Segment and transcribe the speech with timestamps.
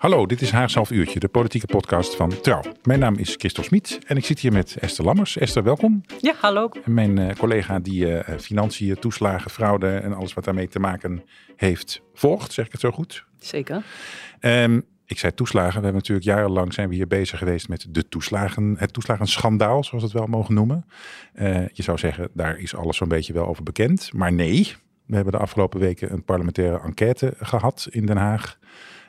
[0.00, 2.62] Hallo, dit is Haagse Half Uurtje, de politieke podcast van Trouw.
[2.82, 5.36] Mijn naam is Christel Smit en ik zit hier met Esther Lammers.
[5.36, 6.00] Esther, welkom.
[6.20, 6.68] Ja, hallo.
[6.84, 11.22] En mijn uh, collega die uh, financiën, toeslagen, fraude en alles wat daarmee te maken
[11.56, 12.52] heeft volgt.
[12.52, 13.24] Zeg ik het zo goed?
[13.38, 13.82] Zeker.
[14.40, 15.78] Um, ik zei toeslagen.
[15.78, 20.04] We hebben natuurlijk jarenlang zijn we hier bezig geweest met de toeslagen, het toeslagenschandaal, zoals
[20.04, 20.84] we het wel mogen noemen.
[21.34, 24.12] Uh, je zou zeggen, daar is alles zo'n beetje wel over bekend.
[24.12, 24.74] Maar nee,
[25.06, 28.58] we hebben de afgelopen weken een parlementaire enquête gehad in Den Haag.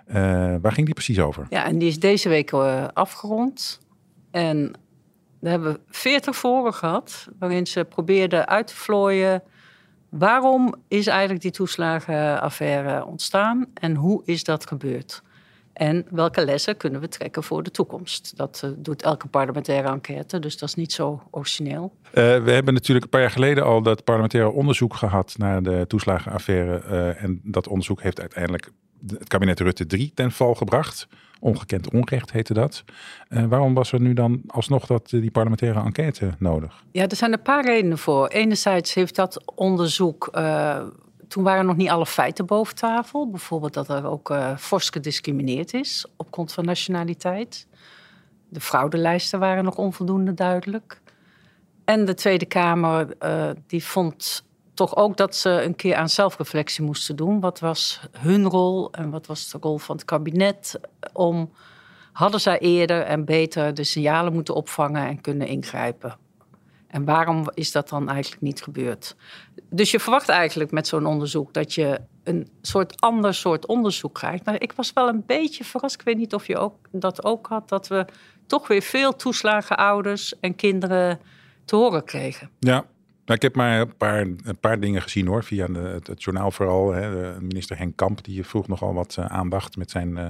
[0.07, 0.15] Uh,
[0.61, 1.45] waar ging die precies over?
[1.49, 3.79] Ja, en die is deze week uh, afgerond.
[4.31, 4.71] En
[5.39, 9.43] we hebben veertig voren gehad, waarin ze probeerden uit te vlooien.
[10.09, 15.21] Waarom is eigenlijk die toeslagenaffaire ontstaan en hoe is dat gebeurd?
[15.73, 18.37] En welke lessen kunnen we trekken voor de toekomst?
[18.37, 21.93] Dat uh, doet elke parlementaire enquête, dus dat is niet zo origineel.
[22.03, 25.85] Uh, we hebben natuurlijk een paar jaar geleden al dat parlementaire onderzoek gehad naar de
[25.87, 26.83] toeslagenaffaire.
[26.85, 28.71] Uh, en dat onderzoek heeft uiteindelijk
[29.07, 31.07] het kabinet Rutte 3 ten val gebracht.
[31.39, 32.83] Ongekend onrecht heette dat.
[33.29, 36.83] Uh, waarom was er nu dan alsnog dat, die parlementaire enquête nodig?
[36.91, 38.27] Ja, er zijn een paar redenen voor.
[38.27, 40.29] Enerzijds heeft dat onderzoek.
[40.35, 40.81] Uh,
[41.27, 43.29] toen waren nog niet alle feiten boven tafel.
[43.29, 47.67] Bijvoorbeeld dat er ook uh, fors gediscrimineerd is op grond van nationaliteit.
[48.49, 51.01] De fraudelijsten waren nog onvoldoende duidelijk.
[51.85, 53.07] En de Tweede Kamer
[53.67, 54.43] die vond
[54.81, 57.39] toch ook dat ze een keer aan zelfreflectie moesten doen.
[57.39, 60.79] Wat was hun rol en wat was de rol van het kabinet
[61.13, 61.51] om
[62.11, 66.17] hadden zij eerder en beter de signalen moeten opvangen en kunnen ingrijpen?
[66.87, 69.15] En waarom is dat dan eigenlijk niet gebeurd?
[69.69, 74.45] Dus je verwacht eigenlijk met zo'n onderzoek dat je een soort ander soort onderzoek krijgt.
[74.45, 75.95] Maar ik was wel een beetje verrast.
[75.95, 78.05] Ik weet niet of je ook, dat ook had, dat we
[78.47, 81.19] toch weer veel toeslagen ouders en kinderen
[81.65, 82.49] te horen kregen.
[82.59, 82.85] Ja,
[83.25, 86.23] nou, ik heb maar een paar, een paar dingen gezien hoor, via de, het, het,
[86.23, 86.91] journaal vooral.
[86.91, 87.39] Hè.
[87.41, 90.25] Minister Henk Kamp die vroeg nogal wat uh, aandacht met zijn uh,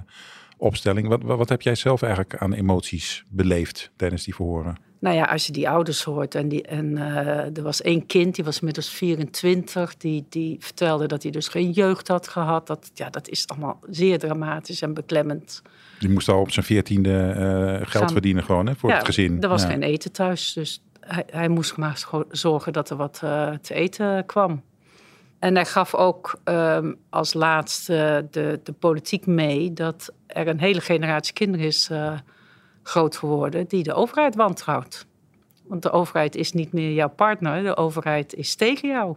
[0.57, 1.07] opstelling.
[1.07, 4.77] Wat, wat, wat, heb jij zelf eigenlijk aan emoties beleefd tijdens die verhoren?
[4.99, 8.35] Nou ja, als je die ouders hoort en, die, en uh, er was één kind,
[8.35, 12.67] die was inmiddels 24, die, die vertelde dat hij dus geen jeugd had gehad.
[12.67, 15.61] Dat, ja, dat is allemaal zeer dramatisch en beklemmend.
[15.99, 17.33] Die moest al op zijn veertiende
[17.83, 19.41] geld Gaan, verdienen gewoon hè, voor ja, het gezin.
[19.41, 19.67] Er was ja.
[19.67, 24.25] geen eten thuis, dus hij, hij, moest maar zorgen dat er wat uh, te eten
[24.25, 24.63] kwam.
[25.39, 30.81] En hij gaf ook um, als laatste de, de, politiek mee dat er een hele
[30.81, 32.19] generatie kinderen is uh,
[32.83, 35.05] groot geworden die de overheid wantrouwt.
[35.63, 39.15] Want de overheid is niet meer jouw partner, de overheid is tegen jou.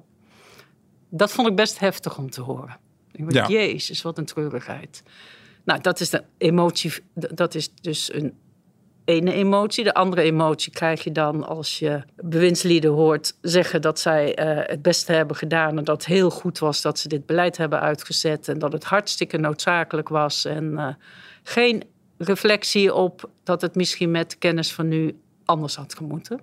[1.08, 2.76] Dat vond ik best heftig om te horen.
[3.12, 3.58] Ik dacht, ja.
[3.58, 5.02] Jezus, wat een treurigheid.
[5.64, 8.38] Nou, dat is de emotie, dat is dus een
[9.04, 9.84] ene emotie.
[9.84, 14.82] De andere emotie krijg je dan als je bewindslieden hoort zeggen dat zij uh, het
[14.82, 18.48] beste hebben gedaan en dat het heel goed was dat ze dit beleid hebben uitgezet
[18.48, 20.88] en dat het hartstikke noodzakelijk was en uh,
[21.42, 21.82] geen
[22.18, 26.40] reflectie op dat het misschien met kennis van nu anders had gemoeten.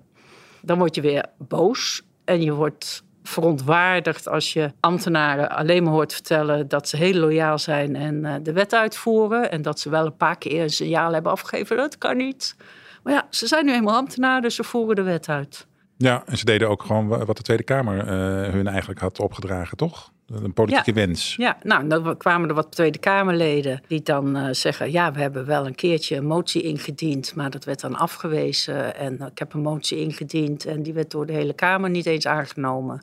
[0.62, 6.12] Dan word je weer boos en je wordt verontwaardigd als je ambtenaren alleen maar hoort
[6.12, 9.50] vertellen dat ze heel loyaal zijn en uh, de wet uitvoeren.
[9.50, 11.76] En dat ze wel een paar keer een signaal hebben afgegeven.
[11.76, 12.56] Dat kan niet.
[13.02, 15.66] Maar ja, ze zijn nu eenmaal ambtenaren, dus ze voeren de wet uit.
[16.02, 19.76] Ja, en ze deden ook gewoon wat de Tweede Kamer uh, hun eigenlijk had opgedragen,
[19.76, 20.12] toch?
[20.26, 21.06] Een politieke ja.
[21.06, 21.34] wens.
[21.36, 25.46] Ja, nou, dan kwamen er wat Tweede Kamerleden die dan uh, zeggen: Ja, we hebben
[25.46, 28.96] wel een keertje een motie ingediend, maar dat werd dan afgewezen.
[28.96, 32.06] En uh, ik heb een motie ingediend en die werd door de hele Kamer niet
[32.06, 33.02] eens aangenomen.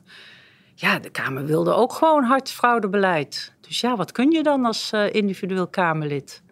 [0.74, 3.54] Ja, de Kamer wilde ook gewoon hard fraudebeleid.
[3.60, 6.42] Dus ja, wat kun je dan als uh, individueel Kamerlid?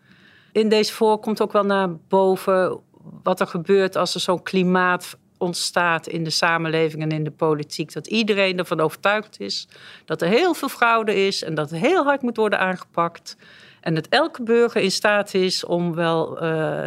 [0.52, 2.80] In deze voor komt ook wel naar boven
[3.22, 7.92] wat er gebeurt als er zo'n klimaat ontstaat in de samenleving en in de politiek.
[7.92, 9.68] Dat iedereen ervan overtuigd is
[10.04, 13.36] dat er heel veel fraude is en dat er heel hard moet worden aangepakt.
[13.80, 16.84] En dat elke burger in staat is om wel uh,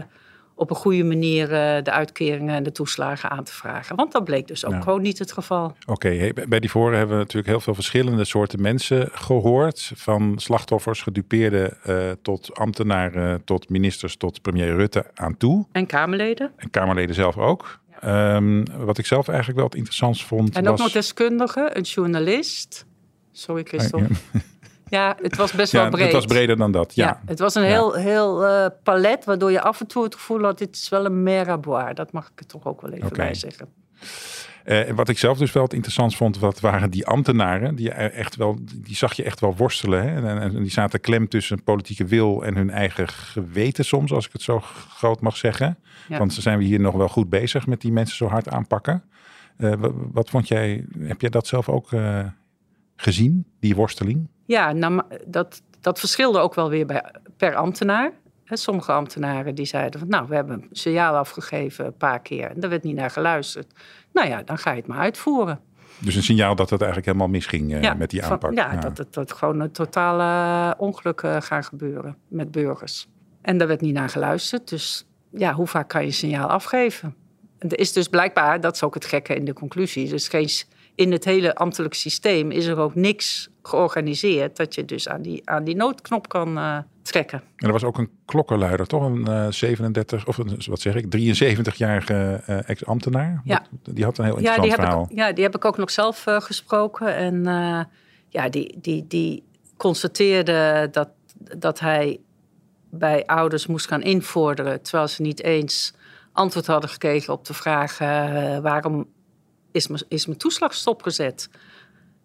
[0.55, 3.95] op een goede manier uh, de uitkeringen en de toeslagen aan te vragen.
[3.95, 4.83] Want dat bleek dus ook nou.
[4.83, 5.65] gewoon niet het geval.
[5.65, 9.91] Oké, okay, hey, bij die voren hebben we natuurlijk heel veel verschillende soorten mensen gehoord.
[9.95, 15.65] Van slachtoffers, gedupeerden, uh, tot ambtenaren, tot ministers, tot premier Rutte aan toe.
[15.71, 16.51] En Kamerleden.
[16.55, 17.79] En Kamerleden zelf ook.
[18.05, 20.55] Um, wat ik zelf eigenlijk wel het interessantst vond.
[20.55, 20.79] En ook was...
[20.79, 22.85] nog deskundigen, een journalist.
[23.31, 24.07] Sorry, Christophe.
[24.89, 26.03] Ja, het was best Ja, wel breed.
[26.03, 26.95] het was breder dan dat.
[26.95, 27.05] Ja.
[27.05, 27.67] Ja, het was een Ja.
[27.67, 31.05] heel, heel eh, palet, waardoor je af en toe het gevoel had, dit is wel
[31.05, 31.93] een mer à boire.
[31.93, 33.15] Dat mag ik er toch ook wel even Oké.
[33.15, 33.67] bij zeggen.
[34.63, 37.75] Eh, en wat ik zelf dus wel het interessant vond, wat waren die ambtenaren?
[37.75, 40.01] Die, echt wel, die zag je echt wel worstelen.
[40.03, 40.15] Hè?
[40.15, 44.31] En, en die zaten klem tussen politieke wil en hun eigen geweten soms, als ik
[44.31, 44.59] het zo
[44.89, 45.77] groot mag zeggen.
[46.07, 46.17] Ja.
[46.17, 49.03] Want ze zijn we hier nog wel goed bezig met die mensen zo hard aanpakken.
[49.57, 52.19] Eh, wa- wat, vond jij, heb jij dat zelf ook eh,
[52.95, 54.27] gezien, die worsteling?
[54.45, 57.03] Ja, nou, dat, dat verschilde ook wel weer bij,
[57.37, 58.11] per ambtenaar.
[58.57, 62.59] Sommige ambtenaren die zeiden van, nou, we hebben een signaal afgegeven een paar keer en
[62.59, 63.73] daar werd niet naar geluisterd.
[64.13, 65.59] Nou ja, dan ga je het maar uitvoeren.
[65.99, 68.53] Dus een signaal dat het eigenlijk helemaal misging eh, ja, met die van- aanpak.
[68.53, 73.07] ja, dat het dat gewoon een totale ongeluk eh, gaan gebeuren met burgers.
[73.41, 74.69] En daar werd niet naar geluisterd.
[74.69, 77.15] Dus ja, hoe vaak kan je een signaal afgeven?
[77.57, 80.49] En er is dus blijkbaar, dat is ook het gekke in de conclusie, dus geen,
[80.95, 85.49] in het hele ambtelijk systeem is er ook niks georganiseerd dat je dus aan die,
[85.49, 87.41] aan die noodknop kan eh, trekken.
[87.55, 89.03] En er was ook een klokkenluider, toch?
[89.03, 93.41] Een eh, 37, of een, wat zeg ik, 73-jarige eh, ex-ambtenaar.
[93.43, 93.65] Ja.
[93.83, 95.07] Die had een heel Ja interessant die, heb verhaal.
[95.09, 97.15] ik, ja, die heb ik ook nog zelf eh, gesproken.
[97.15, 97.43] En
[98.29, 99.43] ja, die, die, die
[99.77, 101.09] constateerde dat,
[101.57, 102.19] dat hij
[102.89, 104.81] bij ouders moest gaan invorderen...
[104.81, 105.93] terwijl ze niet eens
[106.31, 107.97] antwoord hadden gekregen op de vraag...
[108.61, 109.07] waarom
[109.71, 111.49] is is mijn toeslag stopgezet?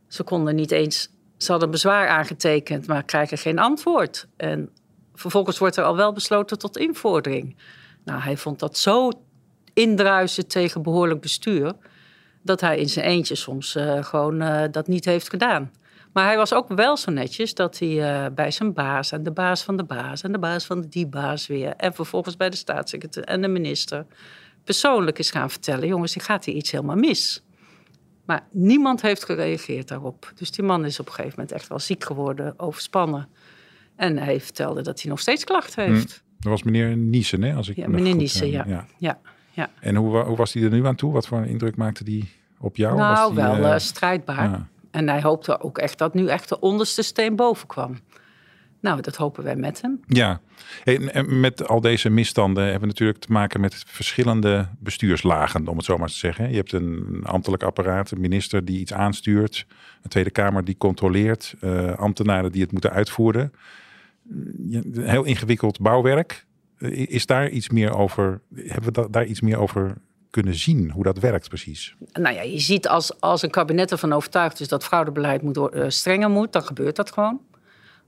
[0.08, 1.10] Ze konden niet eens...
[1.36, 4.26] Ze hadden bezwaar aangetekend, maar krijgen geen antwoord.
[4.36, 4.70] En
[5.14, 7.56] vervolgens wordt er al wel besloten tot invordering.
[8.04, 9.10] Nou, hij vond dat zo
[9.74, 11.72] indruisen tegen behoorlijk bestuur
[12.42, 15.72] dat hij in zijn eentje soms eh, gewoon eh, dat niet heeft gedaan.
[16.12, 19.30] Maar hij was ook wel zo netjes dat hij eh, bij zijn baas en de
[19.30, 22.56] baas van de baas en de baas van die baas weer en vervolgens bij de
[22.56, 24.06] staatssecretaris en de minister
[24.64, 27.44] persoonlijk is gaan vertellen: jongens, er gaat hier iets helemaal mis.
[28.26, 30.32] Maar niemand heeft gereageerd daarop.
[30.34, 33.28] Dus die man is op een gegeven moment echt wel ziek geworden, overspannen.
[33.96, 36.22] En hij vertelde dat hij nog steeds klachten heeft.
[36.38, 37.54] Dat was meneer Niesen, hè?
[37.54, 38.86] Als ik Ja, me meneer Niesen, eh, ja.
[38.98, 39.18] Ja,
[39.52, 39.70] ja.
[39.80, 41.12] En hoe, hoe was hij er nu aan toe?
[41.12, 42.28] Wat voor een indruk maakte die
[42.58, 42.96] op jou?
[42.96, 44.50] Nou, die, wel eh, eh, strijdbaar.
[44.50, 44.68] ja.
[44.90, 47.98] En hij hoopte ook echt dat nu echt de onderste steen boven kwam.
[48.86, 50.00] Nou, dat hopen wij met hem.
[50.06, 50.40] Ja,
[50.84, 55.84] en- met al deze misstanden hebben we natuurlijk te maken met verschillende bestuurslagen, om het
[55.86, 56.50] zo maar te zeggen.
[56.50, 59.66] Je hebt een ambtelijk apparaat, een minister die iets aanstuurt,
[60.02, 63.52] een Tweede Kamer die controleert, eh, ambtenaren die het moeten uitvoeren.
[64.92, 66.46] Heel ingewikkeld bouwwerk.
[66.78, 69.94] Eh, Is daar iets meer over, hebben we da- daar iets meer over
[70.30, 71.94] kunnen zien, hoe dat werkt precies?
[72.12, 75.84] Nou ja, je ziet als, als een kabinet ervan overtuigd is dat fraudebeleid moet, eh,
[75.88, 77.40] strenger moet, dan gebeurt dat gewoon.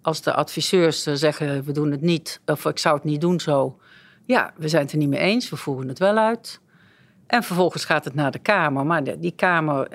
[0.03, 3.41] Als de adviseurs eh, zeggen we doen het niet, of ik zou het niet doen
[3.41, 3.79] zo.
[4.27, 6.61] Ja, we zijn het er niet mee eens, we voeren het wel uit.
[7.27, 8.87] En vervolgens gaat het naar de Kamer.
[8.87, 9.89] Maar die Kamer,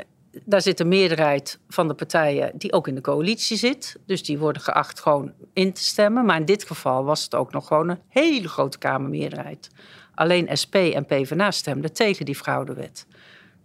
[0.45, 3.97] daar zit een meerderheid van de partijen die ook in de coalitie zit.
[4.05, 6.25] Dus die worden geacht gewoon in te stemmen.
[6.25, 9.69] Maar in dit geval was het ook nog gewoon een hele grote Kamermeerderheid.
[10.15, 13.05] Alleen SP en PvdA stemden tegen die fraudewet.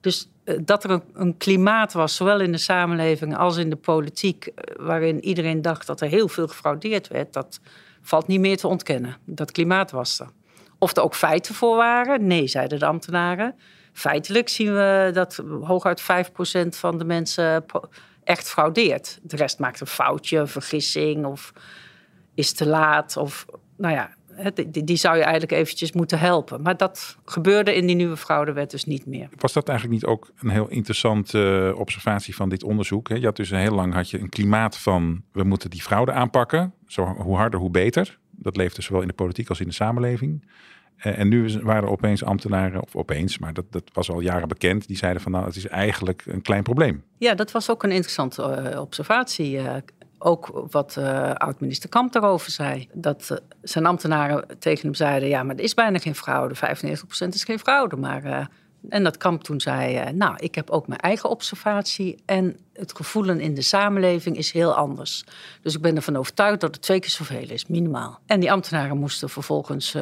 [0.09, 4.47] Dus eh, dat er een, klimaat was, zowel in de samenleving als in de politiek,
[4.47, 7.61] eh, waarin iedereen dacht dat er heel veel gefraudeerd werd, dat
[8.03, 9.17] valt niet meer te ontkennen.
[9.25, 10.29] Dat klimaat was er.
[10.79, 12.27] Of er ook feiten voor waren?
[12.27, 13.55] Nee, zeiden de ambtenaren.
[13.93, 17.65] Feitelijk zien we dat hooguit 5% van de mensen
[18.25, 19.19] echt fraudeert.
[19.23, 21.53] De rest maakt een foutje, een vergissing of
[22.35, 23.17] is te laat.
[23.17, 23.47] Of,
[23.77, 24.15] nou ja,
[24.55, 26.63] die, die zou je eigenlijk eventjes moeten helpen.
[26.63, 29.29] Maar dat gebeurde in die nieuwe fraudewet dus niet meer.
[29.39, 33.09] Was dat eigenlijk niet ook een heel interessante eh, observatie van dit onderzoek?
[33.09, 33.15] Hè?
[33.15, 36.75] Je had dus heel lang had je een klimaat van we moeten die fraude aanpakken.
[36.87, 38.19] Zo, hoe harder, hoe beter.
[38.31, 40.45] Dat leefde zowel in de politiek als in de samenleving.
[40.97, 44.49] Eh, en nu waren er opeens ambtenaren, of opeens, maar dat, dat was al jaren
[44.49, 47.03] bekend, die zeiden van nou, het is eigenlijk een klein probleem.
[47.19, 49.61] Ja, dat was ook een interessante eh, observatie.
[50.19, 52.89] Ook wat eh, oud-minister Kamp daarover zei.
[52.93, 55.29] Dat eh, zijn ambtenaren tegen hem zeiden...
[55.29, 56.55] ja, maar er is bijna geen fraude.
[56.57, 56.59] 95%
[57.29, 57.97] is geen fraude.
[57.97, 58.47] Maar, eh,
[58.89, 60.13] en dat Kamp toen zei...
[60.13, 62.23] nou, ik heb ook mijn eigen observatie...
[62.27, 65.25] en het gevoelen in de samenleving is heel anders.
[65.63, 68.21] Dus ik ben ervan overtuigd dat het twee keer zoveel is, minimaal.
[68.27, 69.93] En die ambtenaren moesten vervolgens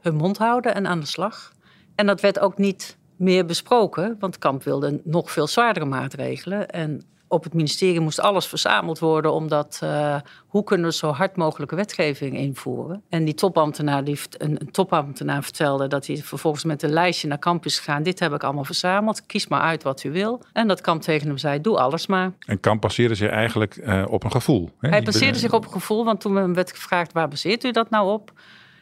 [0.00, 1.52] hun mond houden en aan de slag.
[1.94, 6.68] En dat werd ook niet meer besproken, want Kamp wilde nog veel zwaardere maatregelen.
[6.68, 10.16] En op het ministerie moest alles verzameld worden, omdat eh,
[10.46, 13.02] hoe kunnen we zo hard mogelijke wetgeving invoeren?
[13.08, 17.38] En die topambtenaar, die, een, een topambtenaar vertelde dat hij vervolgens met een lijstje naar
[17.38, 18.02] Kamp is gegaan.
[18.02, 20.42] Dit heb ik allemaal verzameld, kies maar uit wat u wil.
[20.52, 22.32] En dat Kamp tegen hem zei, doe alles maar.
[22.46, 24.70] En Kamp baseerde zich eigenlijk eh, op een gevoel.
[24.80, 24.88] Hè?
[24.88, 27.90] Hij baseerde zich op een gevoel, want toen hem werd gevraagd, waar baseert u dat
[27.90, 28.32] nou op?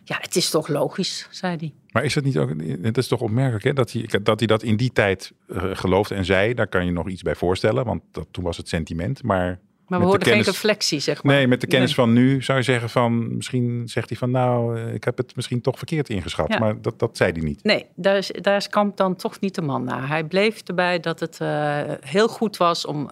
[0.05, 1.73] Ja, het is toch logisch, zei hij.
[1.97, 2.51] Maar is het niet ook,
[2.83, 6.15] het is toch opmerkelijk hè, dat, hij, dat hij dat in die tijd eh, geloofde
[6.15, 6.55] en zei.
[6.55, 9.23] Daar kan je nog iets bij voorstellen, want dat, toen was het sentiment.
[9.23, 11.35] Maar Maar we hoorden geen kennis- reflectie, zeg maar.
[11.35, 12.07] Nee, met de kennis Nee.
[12.07, 13.37] van nu zou je zeggen van...
[13.37, 16.49] Misschien zegt hij van nou, eh, ik heb het misschien toch verkeerd ingeschat.
[16.49, 16.59] Ja.
[16.59, 17.63] Maar dat, dat zei hij niet.
[17.65, 20.09] Nee, daar is, daar is Kamp dan toch niet de man naar.
[20.09, 23.11] Hij bleef erbij dat het eh, heel goed was om...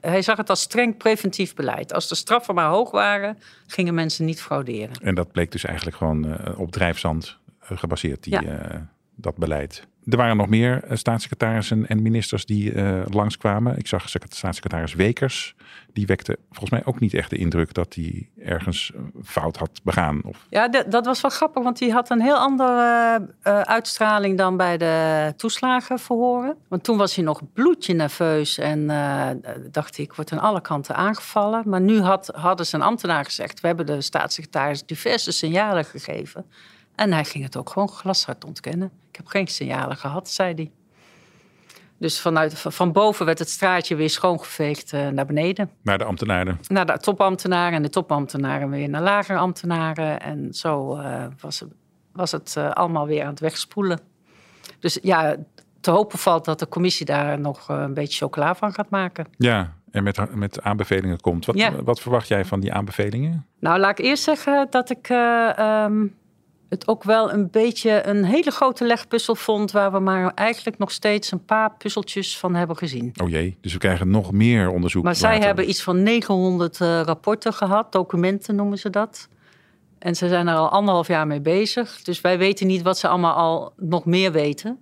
[0.00, 1.92] hij zag het als streng preventief beleid.
[1.92, 4.96] Als de straffen maar hoog waren, gingen mensen niet frauderen.
[5.02, 7.38] En dat bleek dus eigenlijk gewoon eh, op drijfzand
[7.74, 8.42] gebaseerd, die, Ja.
[8.42, 8.80] eh,
[9.18, 9.86] dat beleid.
[10.04, 13.78] Er waren nog meer eh, staatssecretarissen en ministers die eh, langskwamen.
[13.78, 15.54] Ik zag secret- staatssecretaris Wekers.
[15.92, 19.70] Die wekte volgens mij ook niet echt de indruk dat hij ergens eh, fout had
[19.82, 20.20] begaan.
[20.24, 24.38] Of, Ja, dat, dat was wel grappig, want die had een heel andere eh, uitstraling
[24.38, 26.56] dan bij de toeslagenverhoren.
[26.68, 29.28] Want toen was hij nog bloedje nerveus en eh,
[29.70, 31.62] dacht hij, ik word aan alle kanten aangevallen.
[31.68, 36.44] Maar nu had, hadden zijn ambtenaar gezegd, we hebben de staatssecretaris diverse signalen gegeven.
[36.96, 38.90] En hij ging het ook gewoon glashard ontkennen.
[39.10, 40.70] Ik heb geen signalen gehad, zei hij.
[41.98, 46.60] Dus vanuit, van boven werd het straatje weer schoongeveegd eh, naar beneden naar de ambtenaren.
[46.68, 50.20] naar de topambtenaren en de topambtenaren weer naar lagere ambtenaren.
[50.20, 51.72] En zo eh, was, het-
[52.12, 54.00] was het eh, allemaal weer aan het wegspoelen.
[54.78, 55.36] Dus ja,
[55.80, 59.26] te hopen valt dat de commissie daar nog eh, een beetje chocola van gaat maken.
[59.38, 61.46] Ja, en met, met aanbevelingen komt.
[61.46, 61.82] Wat, Ja.
[61.82, 63.46] wat verwacht jij van die aanbevelingen?
[63.60, 66.06] Nou, laat ik eerst zeggen dat ik eh, ehm,
[66.68, 69.70] het ook wel een beetje een hele grote legpuzzel vond...
[69.70, 73.14] waar we maar eigenlijk nog steeds een paar puzzeltjes van hebben gezien.
[73.22, 75.04] Oh jee, dus we krijgen nog meer onderzoek.
[75.04, 79.28] Maar zij hebben iets van 900 eh, rapporten gehad, documenten noemen ze dat.
[79.98, 82.02] En ze zijn er al anderhalf jaar mee bezig.
[82.02, 84.78] Dus wij weten niet wat ze allemaal al nog meer weten.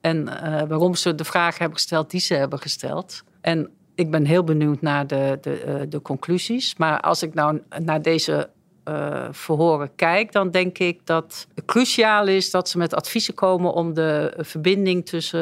[0.00, 3.22] En eh, waarom ze de vragen hebben gesteld die ze hebben gesteld.
[3.40, 6.76] En ik ben heel benieuwd naar de, de, eh, de conclusies.
[6.76, 8.50] Maar als ik nou naar deze
[8.84, 13.72] eh, verhoren kijk, dan denk ik dat het cruciaal is dat ze met adviezen komen
[13.72, 15.40] om de verbinding tussen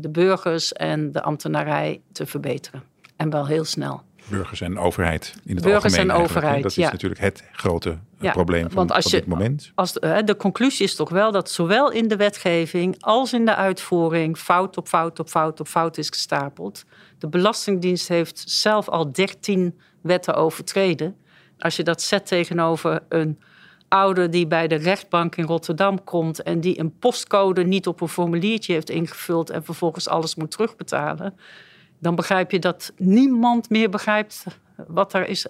[0.00, 2.82] de burgers en de ambtenarij te verbeteren.
[3.16, 4.02] En wel heel snel.
[4.28, 6.90] Burgers en overheid in het Burgers algemeen en overheid, Dat is ja.
[6.90, 9.72] natuurlijk het grote eh, Ja, probleem van, want als van je- dit moment.
[9.74, 14.36] Als de conclusie is toch wel dat zowel in de wetgeving als in de uitvoering
[14.38, 16.84] fout op fout op fout op fout is gestapeld.
[17.18, 21.16] De Belastingdienst heeft zelf al 13 wetten overtreden.
[21.62, 23.38] Als je dat zet tegenover een
[23.88, 28.08] ouder die bij de rechtbank in Rotterdam komt en die een postcode niet op een
[28.08, 31.34] formuliertje heeft ingevuld en vervolgens alles moet terugbetalen,
[31.98, 34.44] dan begrijp je dat niemand meer begrijpt
[34.86, 35.46] wat er is,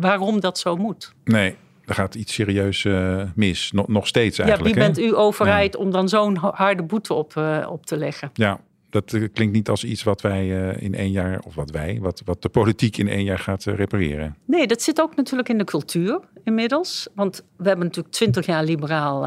[0.00, 1.14] waarom dat zo moet.
[1.24, 3.72] Nee, er gaat iets serieus eh, mis.
[3.72, 4.74] Nog, nog steeds Ja, eigenlijk.
[4.74, 4.92] wie hè?
[4.92, 8.30] bent u overheid om dan zo'n harde boete op, eh, op te leggen?
[8.34, 8.60] Ja,
[8.94, 11.98] dat eh, klinkt niet als iets wat wij eh, in één jaar, of wat wij,
[12.00, 14.36] wat, wat de politiek in één jaar gaat eh, repareren.
[14.44, 17.08] Nee, dat zit ook natuurlijk in de cultuur inmiddels.
[17.14, 19.26] Want we hebben natuurlijk twintig jaar liberaal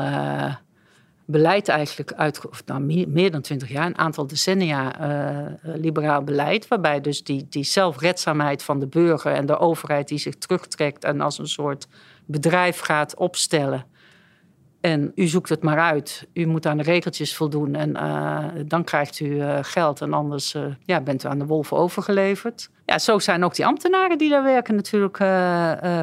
[1.26, 4.96] beleid eigenlijk uit, of nou, meer, dan twintig jaar, een aantal decennia
[5.62, 10.36] liberaal beleid, waarbij dus die, die zelfredzaamheid van de burger en de overheid die zich
[10.36, 11.88] terugtrekt en als een soort
[12.26, 13.86] bedrijf gaat opstellen.
[14.82, 16.28] En u zoekt het maar uit.
[16.34, 20.02] U moet aan de regeltjes voldoen en eh, dan krijgt u eh, geld.
[20.02, 22.70] En anders eh, ja, bent u aan de wolven overgeleverd.
[22.86, 25.18] Ja, zo zijn ook die ambtenaren die daar werken natuurlijk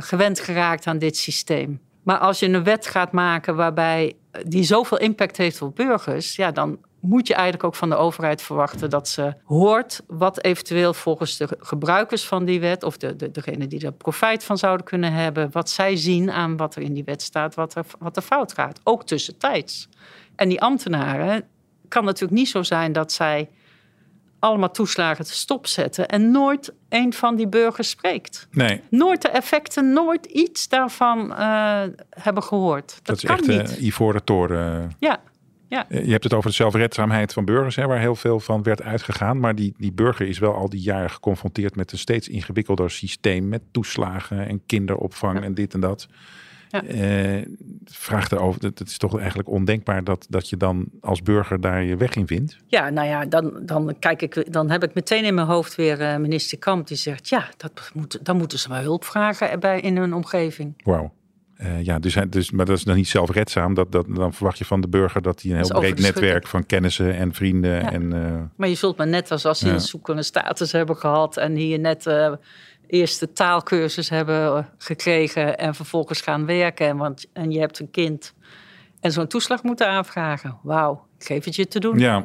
[0.05, 1.81] gewend geraakt aan dit systeem.
[2.03, 4.17] Maar als je een wet gaat maken waarbij
[4.47, 8.43] die zoveel impact heeft op burgers, ja, dan moet je eigenlijk ook van de overheid
[8.43, 13.31] verwachten dat ze hoort wat eventueel volgens de gebruikers van die wet, of de, de,
[13.31, 16.93] degene die er profijt van zouden kunnen hebben, wat zij zien aan wat er in
[16.93, 18.81] die wet staat, wat er, wat er fout gaat.
[18.85, 19.89] Ook tussentijds.
[20.37, 21.45] En die ambtenaren
[21.89, 23.49] kan natuurlijk niet zo zijn dat zij
[24.39, 28.47] allemaal toeslagen te stopzetten en nooit een van die burgers spreekt.
[28.51, 32.89] Nee, Nooit de effecten, nooit iets daarvan eh, hebben gehoord.
[32.89, 33.79] Dat, dat, is kan echt niet.
[33.79, 34.93] eh ivoren toren.
[34.99, 35.21] ja,
[35.75, 35.89] ja.
[35.89, 38.83] Eh, Je hebt het over de zelfredzaamheid van burgers, hè, waar heel veel van werd
[38.83, 39.41] uitgegaan.
[39.41, 43.49] Maar die, die burger is wel al die jaren geconfronteerd met een steeds ingewikkelder systeem.
[43.49, 46.09] Met toeslagen en kinderopvang en dit en dat.
[46.69, 46.85] Ja.
[46.85, 47.47] Eh,
[47.85, 51.83] vraagt erover, het het is toch eigenlijk ondenkbaar dat, dat je dan als burger daar
[51.83, 52.57] je weg in vindt.
[52.67, 56.01] Ja, nou ja, dan, dan, kijk ik, dan heb ik meteen in mijn hoofd weer
[56.01, 59.81] eh, minister Kamp die zegt: ja, dat moet, dan moeten ze maar hulp vragen bij,
[59.81, 60.75] in hun omgeving.
[60.85, 61.13] Wauw.
[61.57, 63.75] Eh, ja, dus, dus, maar dat is dan niet zelfredzaam.
[63.75, 66.67] Dat, dat, dan verwacht je van de burger dat hij een heel breed netwerk van
[66.67, 67.71] kennissen en vrienden.
[67.71, 67.93] Ja.
[67.93, 69.73] En, eh, Maar je zult maar net als als ze Ja.
[69.73, 72.33] een zoekende status hebben gehad en hier net eh
[72.87, 76.87] eerste taalkursus hebben gekregen en vervolgens gaan werken.
[76.87, 78.35] En, want, en je hebt een kind
[79.01, 80.59] en zo'n toeslag moeten aanvragen.
[80.63, 81.99] Wauw, ik geef het je te doen.
[81.99, 82.25] ja,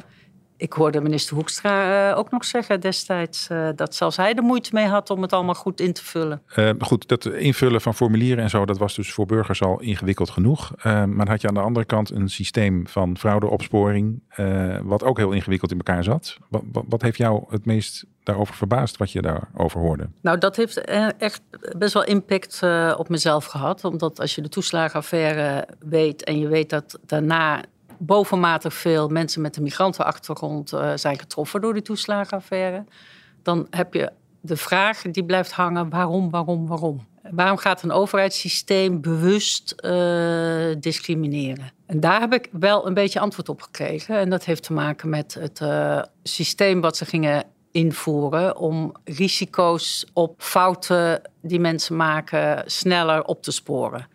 [0.60, 4.70] Ik hoorde minister Hoekstra eh, ook nog zeggen destijds eh, dat zelfs hij de moeite
[4.72, 6.42] mee had om het allemaal goed in te vullen.
[6.54, 10.30] Eh, goed, dat invullen van formulieren en zo, dat was dus voor burgers al ingewikkeld
[10.30, 10.72] genoeg.
[10.82, 15.16] Maar dan had je aan de andere kant een systeem van fraudeopsporing, eh, wat ook
[15.16, 16.36] heel ingewikkeld in elkaar zat.
[16.48, 20.08] Wat, wat, wat heeft jou het meest daarover verbaasd wat je daarover hoorde.
[20.20, 20.80] Nou, dat heeft
[21.18, 21.42] echt
[21.78, 23.84] best wel impact uh, op mezelf gehad.
[23.84, 27.62] Omdat als je de toeslagenaffaire weet en je weet dat daarna
[28.00, 32.84] bovenmatig veel mensen met een migrantenachtergrond uh, zijn getroffen door die toeslagenaffaire,
[33.42, 37.08] dan heb je de vraag die blijft hangen: waarom, waarom, waarom?
[37.30, 39.90] Waarom gaat een overheidssysteem bewust uh,
[40.78, 41.72] discrimineren?
[41.86, 44.18] En daar heb ik wel een beetje antwoord op gekregen.
[44.18, 50.06] En dat heeft te maken met het uh, systeem wat ze gingen invoeren om risico's
[50.12, 54.06] op fouten die mensen maken sneller op te sporen.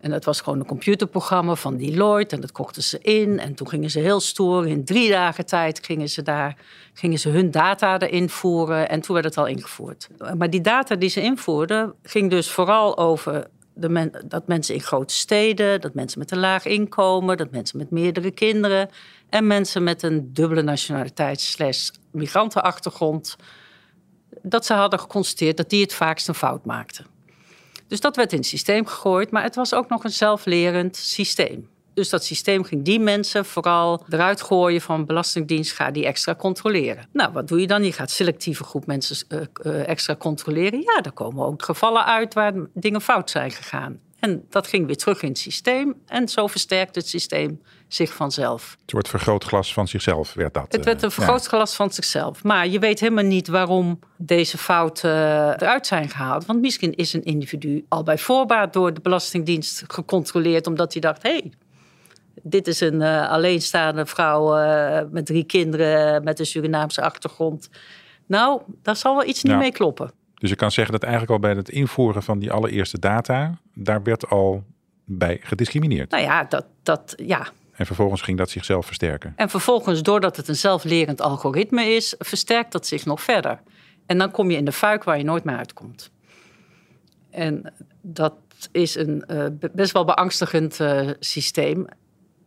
[0.00, 2.34] En dat was gewoon een computerprogramma van Deloitte.
[2.34, 3.38] En dat kochten ze in.
[3.38, 4.66] En toen gingen ze heel stoer.
[4.66, 6.56] In drie dagen tijd gingen ze daar
[6.92, 8.88] gingen ze hun data erin voeren.
[8.88, 10.08] En toen werd het al ingevoerd.
[10.36, 15.14] Maar die data die ze invoerden, ging dus vooral over de dat mensen in grote
[15.14, 18.88] steden, dat mensen met een laag inkomen, dat mensen met meerdere kinderen
[19.28, 23.36] en mensen met een dubbele nationaliteit slash migrantenachtergrond,
[24.42, 27.17] dat ze hadden geconstateerd dat die het vaakst een fout maakten.
[27.88, 31.68] Dus dat werd in het systeem gegooid, maar het was ook nog een zelflerend systeem.
[31.94, 37.08] Dus dat systeem ging die mensen vooral eruit gooien van Belastingdienst, ga die extra controleren.
[37.12, 37.84] Nou, wat doe je dan?
[37.84, 39.26] Je gaat selectieve groep mensen
[39.62, 40.80] uh, extra controleren.
[40.80, 44.00] Ja, daar komen ook gevallen uit waar dingen fout zijn gegaan.
[44.18, 45.94] En dat ging weer terug in het systeem.
[46.06, 48.76] En zo versterkt het systeem zich vanzelf.
[48.80, 50.72] Het wordt vergrootglas van zichzelf, werd dat.
[50.72, 51.76] Het werd een vergrootglas ja.
[51.76, 52.44] van zichzelf.
[52.44, 55.10] Maar je weet helemaal niet waarom deze fouten
[55.60, 56.46] eruit zijn gehaald.
[56.46, 60.66] Want misschien is een individu al bij voorbaat door de Belastingdienst gecontroleerd.
[60.66, 61.52] omdat hij dacht: hé, hey,
[62.42, 67.68] dit is een uh, alleenstaande vrouw uh, met drie kinderen met een Surinaamse achtergrond.
[68.26, 70.12] Nou, daar zal wel iets niet mee kloppen.
[70.38, 74.02] Dus je kan zeggen dat eigenlijk al bij het invoeren van die allereerste data, daar
[74.02, 74.64] werd al
[75.04, 76.10] bij gediscrimineerd.
[76.10, 77.48] Nou ja, dat, dat ja.
[77.72, 79.32] En vervolgens ging dat zichzelf versterken.
[79.36, 83.60] En vervolgens, doordat het een zelflerend algoritme is, versterkt dat zich nog verder.
[84.06, 86.10] En dan kom je in de fuik waar je nooit meer uitkomt.
[87.30, 88.34] En dat
[88.72, 91.86] is een uh, best wel beangstigend uh, systeem.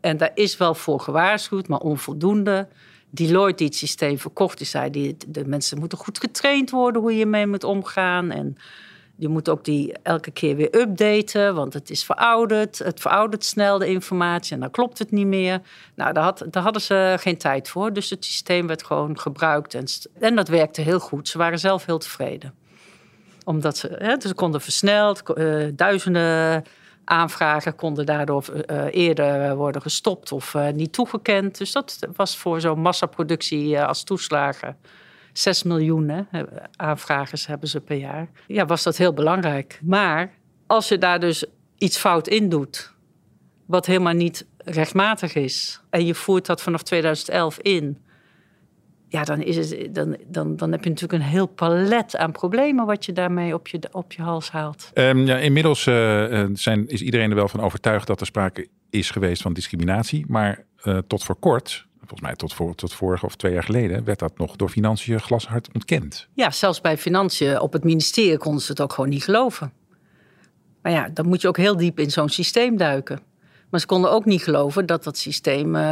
[0.01, 2.67] En daar is wel voor gewaarschuwd, maar onvoldoende.
[3.13, 7.15] Deloitte die het systeem verkocht, die zei die, de mensen moeten goed getraind worden hoe
[7.15, 8.31] je mee moet omgaan.
[8.31, 8.57] En
[9.15, 12.79] je moet ook die elke keer weer updaten, want het is verouderd.
[12.79, 15.61] Het veroudert snel de informatie en dan klopt het niet meer.
[15.95, 17.93] Nou, daar, daar hadden ze geen tijd voor.
[17.93, 19.85] Dus het systeem werd gewoon gebruikt en,
[20.19, 21.27] en dat werkte heel goed.
[21.27, 22.53] Ze waren zelf heel tevreden.
[23.43, 26.63] Omdat ze, hè, ze konden versneld, uh, duizenden
[27.11, 31.57] aanvragen konden daardoor uh, eerder worden gestopt of uh, niet toegekend.
[31.57, 34.77] Dus dat was voor zo'n massaproductie uh, als toeslagen.
[35.33, 36.43] 6 miljoen hè,
[36.75, 38.29] aanvragers hebben ze per jaar.
[38.47, 39.79] Ja, was dat heel belangrijk.
[39.83, 40.33] Maar
[40.67, 41.45] als je daar dus
[41.77, 42.93] iets fout in doet,
[43.65, 47.97] wat helemaal niet rechtmatig is, en je voert dat vanaf 2011 in,
[49.11, 52.85] ja, dan, is het, dan, dan, dan heb je natuurlijk een heel palet aan problemen
[52.85, 54.91] wat je daarmee op je, op je hals haalt.
[54.93, 59.09] Um, ja, inmiddels uh, zijn, is iedereen er wel van overtuigd dat er sprake is
[59.09, 60.25] geweest van discriminatie.
[60.27, 64.03] Maar uh, tot voor kort, volgens mij tot, voor, tot vorige of twee jaar geleden,
[64.03, 66.27] werd dat nog door financiën glashard ontkend.
[66.33, 69.73] Ja, zelfs bij financiën op het ministerie konden ze het ook gewoon niet geloven.
[70.81, 73.21] Maar ja, dan moet je ook heel diep in zo'n systeem duiken.
[73.71, 75.87] Maar ze konden ook niet geloven dat dat systeem uh, uh,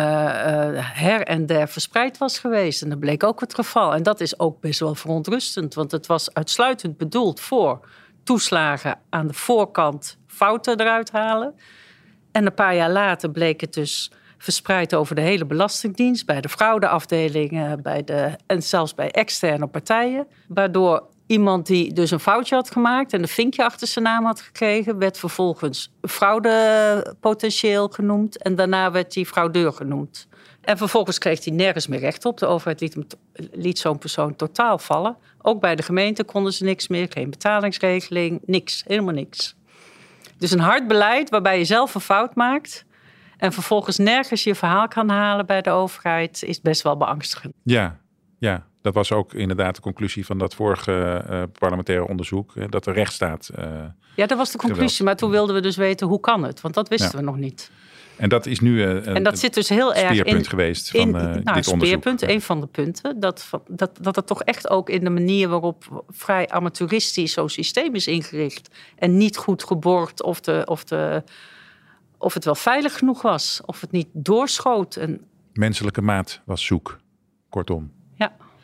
[0.76, 2.82] her en der verspreid was geweest.
[2.82, 3.94] En dat bleek ook het geval.
[3.94, 7.88] En dat is ook best wel verontrustend, want het was uitsluitend bedoeld voor
[8.24, 11.56] toeslagen aan de voorkant fouten eruit halen.
[12.32, 16.50] En een paar jaar later bleek het dus verspreid over de hele Belastingdienst, bij de
[16.50, 20.28] fraudeafdelingen bij de, en zelfs bij externe partijen.
[20.48, 24.42] Waardoor Iemand die dus een foutje had gemaakt en een vinkje achter zijn naam had
[24.42, 30.28] gekregen, werd vervolgens fraudepotentieel genoemd en daarna werd hij fraudeur genoemd.
[30.62, 32.38] En vervolgens kreeg hij nergens meer recht op.
[32.38, 32.98] De overheid liet,
[33.52, 35.18] liet zo'n persoon totaal vallen.
[35.42, 39.56] Ook bij de gemeente konden ze niks meer, geen betalingsregeling, niks, helemaal niks.
[40.38, 42.86] Dus een hard beleid waarbij je zelf een fout maakt
[43.38, 47.54] en vervolgens nergens je verhaal kan halen bij de overheid, is best wel beangstigend.
[47.64, 48.00] Ja,
[48.40, 48.68] ja.
[48.82, 53.50] Dat was ook inderdaad de conclusie van dat vorige uh, parlementaire onderzoek, dat de rechtsstaat.
[53.60, 53.66] Uh,
[54.16, 55.06] ja, dat was de conclusie.
[55.06, 57.72] Maar toen wilden we dus weten hoe kan het, want dat wisten we nog niet.
[58.18, 61.12] En dat is nu uh, en dat zit dus heel erg in, geweest van in,
[61.12, 61.86] nou, dit onderzoek.
[61.86, 63.20] Speerpunt, een van de punten.
[63.20, 67.96] Dat, dat, dat het toch echt ook in de manier waarop vrij amateuristisch zo'n systeem
[67.96, 68.76] is ingericht.
[68.96, 71.24] En niet goed geborgd of, de, of, de,
[72.18, 73.62] of het wel veilig genoeg was.
[73.66, 74.96] Of het niet doorschoot.
[74.96, 75.22] En...
[75.54, 77.00] Menselijke maat was zoek,
[77.50, 77.92] kortom.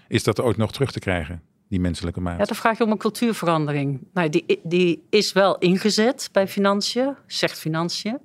[0.07, 2.39] Is dat ooit nog terug te krijgen, die menselijke maat?
[2.39, 4.07] Ja, dan vraag je om een cultuurverandering.
[4.13, 8.19] Nou, die, die is wel ingezet bij financiën, zegt financiën.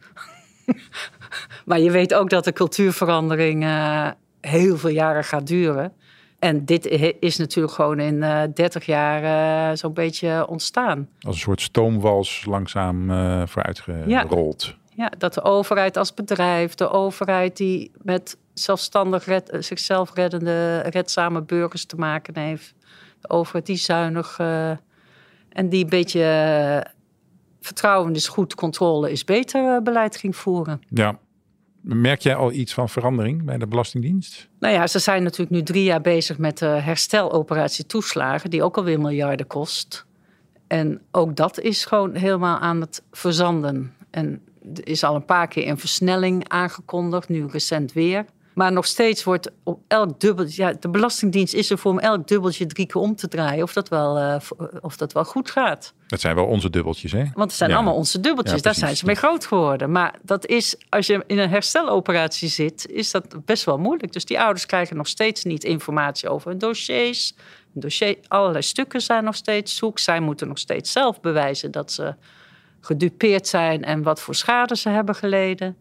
[1.66, 5.93] maar je weet ook dat de cultuurverandering uh, heel veel jaren gaat duren.
[6.38, 6.87] En dit
[7.21, 9.23] is natuurlijk gewoon in uh, 30 jaar
[9.71, 11.09] uh, zo'n beetje ontstaan.
[11.21, 14.64] Als een soort stoomwals langzaam uh, vooruitgerold.
[14.64, 15.05] Ja.
[15.05, 21.42] ja, dat de overheid als bedrijf, de overheid die met zelfstandig red, zichzelf reddende, redzame
[21.42, 22.75] burgers te maken heeft.
[23.29, 24.38] Overheid die zuinig
[25.49, 26.87] en die een beetje
[27.61, 30.81] vertrouwen is goed, controle is beter beleid ging voeren.
[30.88, 31.18] Ja,
[31.83, 34.49] Merk jij al iets van verandering bij de Belastingdienst?
[34.59, 38.77] Nou ja, ze zijn natuurlijk nu drie jaar bezig met de hersteloperatie toeslagen, die ook
[38.77, 40.07] alweer miljarden kost.
[40.66, 43.94] En ook dat is gewoon helemaal aan het verzanden.
[44.11, 44.42] En
[44.75, 48.25] er is al een paar keer een versnelling aangekondigd, nu recent weer.
[48.55, 50.63] Maar nog steeds wordt op elk dubbeltje.
[50.63, 53.63] Ja, de Belastingdienst is er voor om elk dubbeltje drie keer om te draaien.
[53.63, 54.37] Of dat wel, uh,
[54.81, 55.95] of dat wel goed gaat.
[56.07, 57.19] Dat zijn wel onze dubbeltjes, hè?
[57.19, 58.57] Want het zijn allemaal onze dubbeltjes.
[58.57, 59.91] Ja, Daar zijn ze mee groot geworden.
[59.93, 64.13] Maar dat is, als je in een hersteloperatie zit, is dat best wel moeilijk.
[64.13, 67.35] Dus die ouders krijgen nog steeds niet informatie over hun dossiers.
[67.73, 69.99] Dossier, allerlei stukken zijn nog steeds zoek.
[69.99, 72.15] Zij moeten nog steeds zelf bewijzen dat ze
[72.81, 75.77] gedupeerd zijn en wat voor schade ze hebben geleden.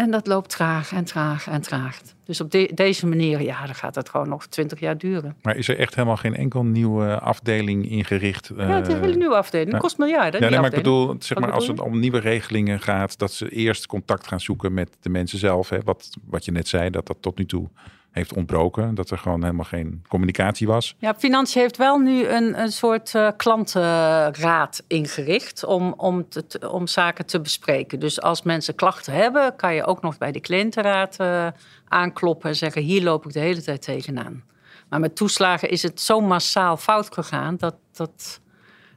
[0.00, 2.00] En dat loopt traag en traag en traag.
[2.24, 5.36] Dus op deze manier, ja, dan gaat het gewoon nog twintig jaar duren.
[5.42, 8.50] Maar is er echt helemaal geen enkel nieuwe afdeling ingericht?
[8.56, 9.70] Ja, het is een hele nieuwe afdeling.
[9.70, 10.40] Dat kost miljarden.
[10.40, 13.48] Ja, nee, maar ik bedoel, zeg maar, als het om nieuwe regelingen gaat, dat ze
[13.48, 15.68] eerst contact gaan zoeken met de mensen zelf.
[15.68, 17.68] Hè, wat, wat je net zei, dat dat tot nu toe
[18.10, 18.94] heeft ontbroken.
[18.94, 20.94] Dat er gewoon helemaal geen communicatie was.
[20.98, 26.26] Ja, Financiën heeft wel nu een, een soort uh, klantenraad ingericht om, om,
[26.68, 28.00] om zaken te bespreken.
[28.00, 31.46] Dus als mensen klachten hebben, kan je ook nog bij de cliëntenraad uh,
[31.88, 34.44] aankloppen en zeggen: hier loop ik de hele tijd tegenaan.
[34.88, 38.40] Maar met toeslagen is het zo massaal fout gegaan dat dat,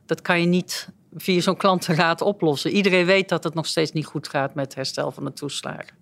[0.06, 2.71] dat kan je niet via zo'n klantenraad oplossen.
[2.71, 6.02] Iedereen weet dat het nog steeds niet goed gaat met het herstel van de toeslagen.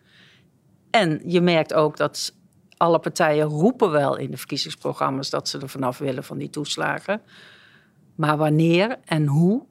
[0.92, 2.34] En je merkt ook dat
[2.82, 7.22] alle partijen roepen wel in de verkiezingsprogramma's dat ze er vanaf willen van die toeslagen.
[8.16, 9.66] Maar wanneer en hoe?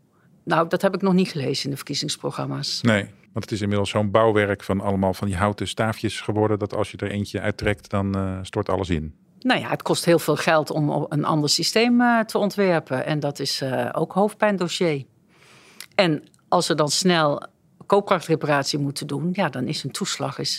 [0.45, 2.81] Nou, dat heb ik nog niet gelezen in de verkiezingsprogramma's.
[2.81, 6.59] Nee, want het is inmiddels zo'n bouwwerk van allemaal van die houten staafjes geworden.
[6.59, 9.15] dat als je er eentje uittrekt, dan uh, stort alles in.
[9.41, 13.07] Nou ja, het kost heel veel geld om een ander systeem uh, te ontwerpen.
[13.07, 15.05] En dat is uh, ook hoofdpijndossier.
[15.95, 17.47] En als ze dan snel
[17.87, 20.59] koopkrachtreparatie moeten doen, ja, dan is een toeslag is,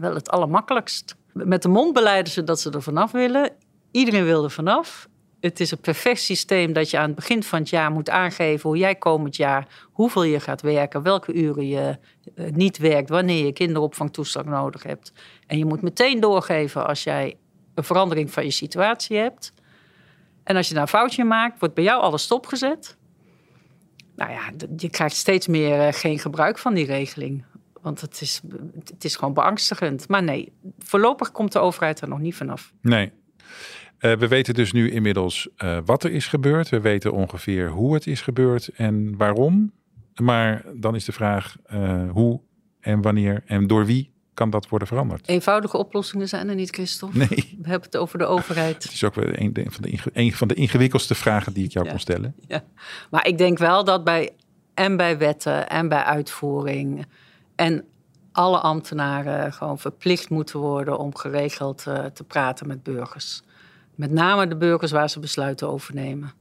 [0.00, 1.16] wel het allermakkelijkst.
[1.34, 3.50] Met de mond beleiden ze dat ze er vanaf willen.
[3.90, 5.08] Iedereen wil er vanaf.
[5.40, 8.68] Het is een perfect systeem dat je aan het begin van het jaar moet aangeven
[8.68, 11.98] hoe jij komend jaar, hoeveel je gaat werken, welke uren je
[12.34, 15.12] eh, niet werkt, wanneer je kinderopvangtoeslag nodig hebt.
[15.46, 17.36] En je moet meteen doorgeven als jij
[17.74, 19.52] een verandering van je situatie hebt.
[20.44, 22.96] En als je daar een foutje maakt, wordt bij jou alles stopgezet.
[24.16, 27.44] Nou ja, je krijgt steeds meer eh, geen gebruik van die regeling.
[27.84, 28.40] Want het is,
[28.84, 30.08] het is gewoon beangstigend.
[30.08, 32.72] Maar nee, voorlopig komt de overheid er nog niet vanaf.
[32.80, 33.12] Nee.
[34.00, 36.68] Uh, we weten dus nu inmiddels uh, wat er is gebeurd.
[36.68, 39.72] We weten ongeveer hoe het is gebeurd en waarom.
[40.14, 42.40] Maar dan is de vraag uh, hoe
[42.80, 45.28] en wanneer en door wie kan dat worden veranderd?
[45.28, 47.18] Eenvoudige oplossingen zijn er niet, Christophe.
[47.18, 47.28] Nee.
[47.62, 48.82] We hebben het over de overheid.
[48.82, 51.88] Het is ook wel een, van de, een van de ingewikkeldste vragen die ik jou
[51.88, 52.34] kon stellen.
[52.46, 52.64] Ja.
[53.10, 54.30] Maar ik denk wel dat bij
[54.74, 57.06] en bij wetten en bij uitvoering
[57.54, 57.84] en
[58.32, 63.42] alle ambtenaren gewoon verplicht moeten worden om geregeld uh, te praten met burgers.
[63.94, 66.32] Met name de burgers waar ze besluiten over nemen.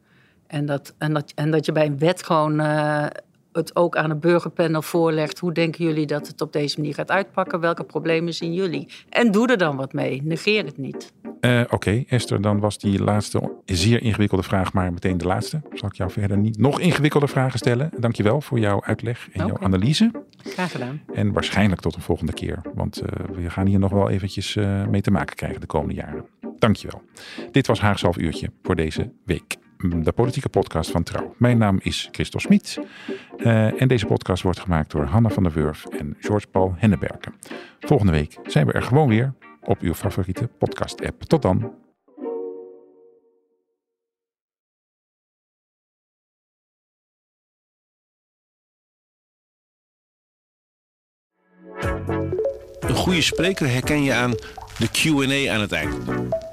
[0.47, 3.06] En dat, en dat, en dat je bij een wet gewoon uh,
[3.53, 5.39] het ook aan een burgerpanel voorlegt.
[5.39, 7.59] Hoe denken jullie dat het op deze manier gaat uitpakken?
[7.59, 8.87] Welke problemen zien jullie?
[9.09, 10.21] En doe er dan wat mee.
[10.23, 11.13] Negeer het niet.
[11.41, 12.05] Uh, Oké, okay.
[12.07, 15.61] Esther, dan was die laatste zeer ingewikkelde vraag maar meteen de laatste.
[15.73, 17.91] Zal ik jou verder niet nog ingewikkelde vragen stellen?
[17.97, 19.47] Dankjewel voor jouw uitleg en okay.
[19.47, 20.11] jouw analyse.
[20.43, 21.01] Graag gedaan.
[21.13, 22.61] En waarschijnlijk tot een volgende keer.
[22.73, 25.93] Want uh, we gaan hier nog wel eventjes uh, mee te maken krijgen de komende
[25.93, 26.25] jaren.
[26.59, 27.01] Dankjewel.
[27.51, 29.57] Dit was Haagse half uurtje voor deze week
[29.89, 31.35] de politieke podcast van Trouw.
[31.37, 32.79] Mijn naam is Christel Smit
[33.37, 37.33] uh, en deze podcast wordt gemaakt door Hanna van der Wurf en George Paul Henneberken.
[37.79, 41.23] Volgende week zijn we er gewoon weer op uw favoriete podcast-app.
[41.23, 41.73] Tot dan.
[52.79, 54.31] Een goede spreker herken je aan
[54.77, 56.52] de Q&A aan het eind.